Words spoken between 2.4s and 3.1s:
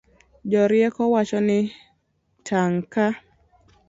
tang' ka